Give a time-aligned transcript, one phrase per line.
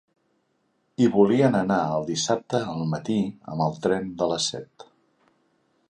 [1.03, 3.19] Hi volien anar el dissabte al matí
[3.53, 4.89] amb el tren de les set.